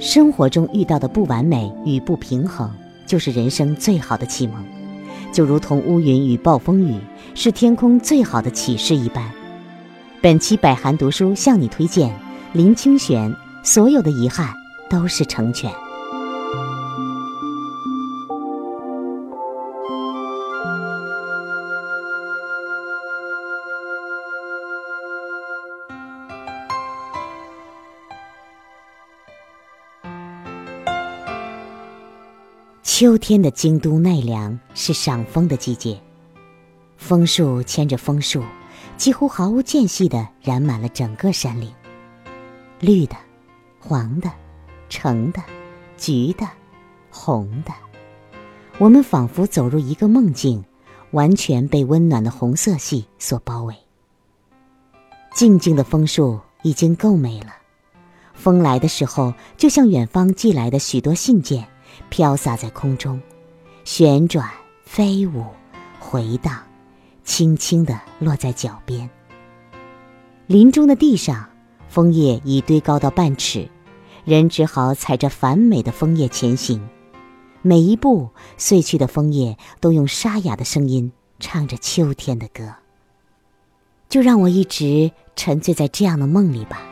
[0.00, 2.70] 生活中遇到的不完美与不平衡，
[3.06, 4.64] 就是人生最好的启蒙，
[5.32, 6.98] 就如同乌云与暴风雨
[7.34, 9.30] 是天空最好的启示一般。
[10.20, 12.14] 本期百寒读书向你推荐
[12.52, 14.52] 林清玄，所有的遗憾
[14.88, 15.70] 都是成全。
[33.00, 35.98] 秋天的京都奈良是赏枫的季节，
[36.98, 38.44] 枫树牵着枫树，
[38.98, 41.72] 几乎毫无间隙地染满了整个山岭，
[42.78, 43.16] 绿的、
[43.78, 44.30] 黄的、
[44.90, 45.42] 橙的、
[45.96, 46.46] 橘的、
[47.10, 47.72] 红的，
[48.76, 50.62] 我们仿佛走入一个梦境，
[51.12, 53.74] 完全被温暖的红色系所包围。
[55.32, 57.54] 静静的枫树已经够美了，
[58.34, 61.66] 风来的时候，就像远方寄来的许多信件。
[62.08, 63.20] 飘洒在空中，
[63.84, 64.48] 旋转、
[64.84, 65.44] 飞舞、
[65.98, 66.62] 回荡，
[67.24, 69.08] 轻轻地落在脚边。
[70.46, 71.48] 林中的地上，
[71.88, 73.68] 枫叶已堆高到半尺，
[74.24, 76.88] 人只好踩着繁美的枫叶前行。
[77.62, 82.74] 每一步，碎去的枫叶都用沙哑的声音唱着秋天的歌。
[84.08, 86.82] 就让我一直沉醉在这样的梦里吧。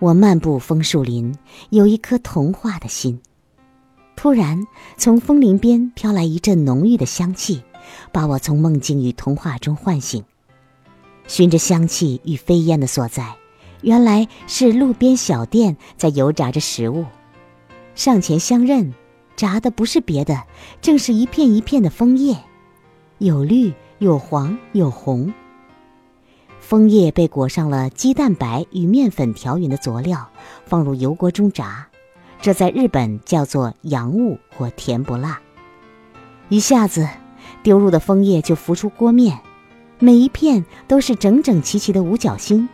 [0.00, 1.36] 我漫步枫树林，
[1.68, 3.20] 有一颗童话的心。
[4.16, 7.62] 突然，从枫林边飘来一阵浓郁的香气，
[8.10, 10.24] 把我从梦境与童话中唤醒。
[11.26, 13.36] 循着香气与飞烟的所在，
[13.82, 17.04] 原来是路边小店在油炸着食物。
[17.94, 18.94] 上前相认，
[19.36, 20.44] 炸的不是别的，
[20.80, 22.34] 正是一片一片的枫叶，
[23.18, 25.30] 有绿，有黄，有红。
[26.70, 30.30] 枫叶被裹上了鸡蛋白与面粉调匀的佐料，
[30.64, 31.88] 放入油锅中炸，
[32.40, 35.40] 这在日本叫做洋物或甜不辣。
[36.48, 37.08] 一下子，
[37.64, 39.40] 丢入的枫叶就浮出锅面，
[39.98, 42.68] 每一片都是整整齐齐的五角星，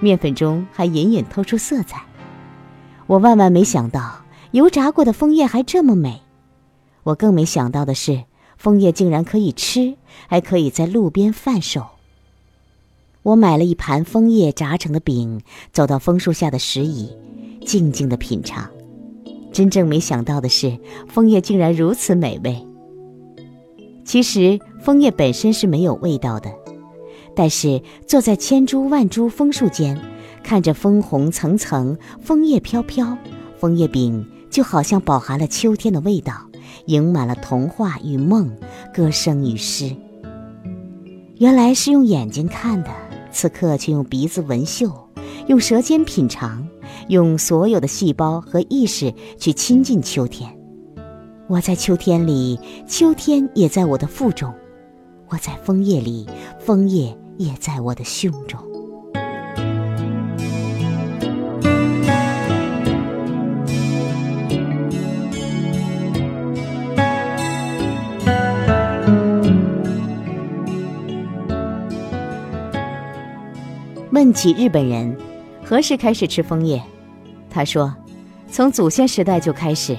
[0.00, 2.02] 面粉中还隐隐透出色彩。
[3.06, 6.22] 我万万没想到，油炸过的枫叶还这么美。
[7.02, 8.24] 我更没想到的是，
[8.56, 11.88] 枫叶竟然可以吃，还可以在路边贩售。
[13.24, 15.40] 我买了一盘枫叶炸成的饼，
[15.72, 17.10] 走到枫树下的石椅，
[17.64, 18.68] 静静的品尝。
[19.50, 22.54] 真正没想到的是，枫叶竟然如此美味。
[24.04, 26.52] 其实枫叶本身是没有味道的，
[27.34, 29.98] 但是坐在千株万株枫树间，
[30.42, 33.16] 看着枫红层层，枫叶飘飘，
[33.58, 36.34] 枫叶饼就好像饱含了秋天的味道，
[36.84, 38.54] 盈满了童话与梦，
[38.92, 39.96] 歌声与诗。
[41.38, 42.90] 原来是用眼睛看的。
[43.34, 45.10] 此刻却用鼻子闻嗅，
[45.48, 46.66] 用舌尖品尝，
[47.08, 50.56] 用所有的细胞和意识去亲近秋天。
[51.48, 54.50] 我在秋天里，秋天也在我的腹中；
[55.28, 56.26] 我在枫叶里，
[56.60, 58.73] 枫叶也在我的胸中。
[74.24, 75.14] 问起日本人
[75.62, 76.82] 何时开始吃枫叶，
[77.50, 77.94] 他说
[78.50, 79.94] ：“从祖先时代就开始，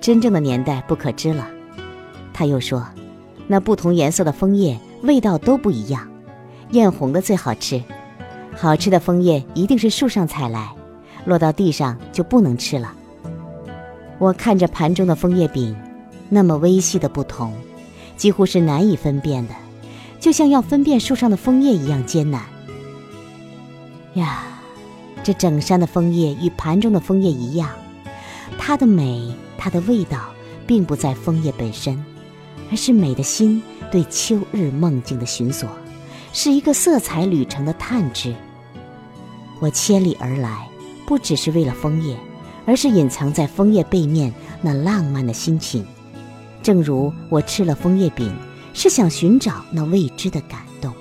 [0.00, 1.48] 真正的年代不可知了。”
[2.34, 2.84] 他又说
[3.46, 6.10] ：“那不同颜色的枫叶味道都不一样，
[6.70, 7.80] 艳红的最好吃。
[8.56, 10.72] 好吃的枫叶一定是树上采来，
[11.24, 12.92] 落到地上就不能吃了。”
[14.18, 15.76] 我看着盘中的枫叶饼，
[16.28, 17.54] 那么微细的不同，
[18.16, 19.54] 几乎是难以分辨的，
[20.18, 22.42] 就像要分辨树上的枫叶一样艰难。
[24.18, 24.60] 呀，
[25.22, 27.70] 这整山的枫叶与盘中的枫叶一样，
[28.58, 30.28] 它的美，它的味道，
[30.66, 32.04] 并不在枫叶本身，
[32.70, 35.68] 而是美的心对秋日梦境的寻索，
[36.32, 38.34] 是一个色彩旅程的探知。
[39.60, 40.68] 我千里而来，
[41.06, 42.16] 不只是为了枫叶，
[42.66, 44.32] 而是隐藏在枫叶背面
[44.62, 45.86] 那浪漫的心情。
[46.62, 48.34] 正如我吃了枫叶饼，
[48.74, 50.92] 是想寻找那未知的感动。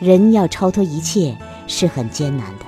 [0.00, 1.36] 人要超脱一切。
[1.66, 2.64] 是很艰难的，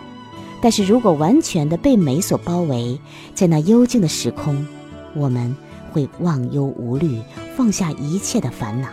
[0.61, 2.99] 但是如果完全的被美所包围，
[3.35, 4.67] 在那幽静的时空，
[5.15, 5.55] 我们
[5.93, 7.21] 会忘忧无虑，
[7.57, 8.89] 放下一切的烦恼。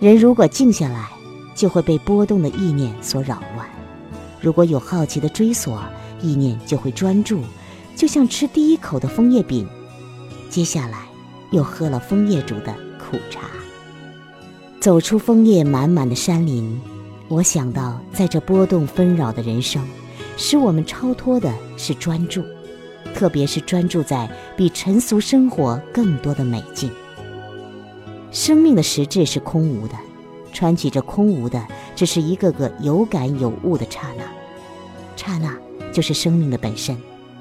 [0.00, 1.08] 人如果静下来，
[1.54, 3.68] 就会被波动的意念所扰乱，
[4.40, 5.82] 如果有好奇的追索，
[6.20, 7.40] 意念就会专注，
[7.94, 9.68] 就像吃第一口的枫叶饼，
[10.50, 11.04] 接下来
[11.50, 13.42] 又喝了枫叶煮的苦茶。
[14.80, 16.80] 走出枫叶满满的山林，
[17.32, 19.82] 我想到，在这波动纷扰的人生，
[20.36, 22.44] 使我们超脱的是专注，
[23.14, 26.90] 特别是专注在比尘俗生活更多的美境。
[28.32, 29.94] 生命的实质是空无的，
[30.52, 34.24] 穿起这空无的，只是一个个有感有悟的刹那。
[35.16, 35.56] 刹那
[35.90, 36.94] 就是生命的本身。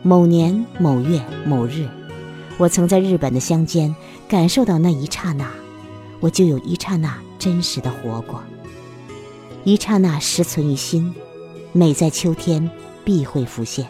[0.04, 1.86] 某年某月某日，
[2.58, 3.94] 我曾在日本的乡间
[4.30, 5.52] 感受到那一刹那，
[6.22, 8.42] 我就有一刹那真实的活过。
[9.63, 11.13] 一刹那实存于心，
[11.72, 12.69] 美在秋天
[13.04, 13.88] 必会浮现。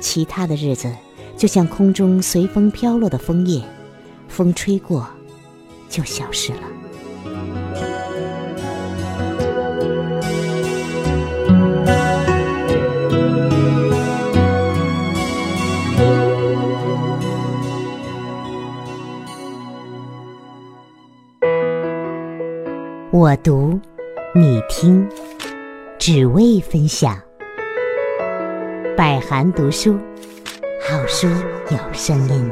[0.00, 0.90] 其他的日子，
[1.36, 3.62] 就像空中随风飘落的枫叶，
[4.28, 5.06] 风吹过。
[5.90, 6.60] 就消失了。
[23.10, 23.80] 我读，
[24.32, 25.08] 你听，
[25.98, 27.20] 只为分享。
[28.96, 29.98] 百寒读书，
[30.88, 31.26] 好书
[31.70, 32.48] 有声音。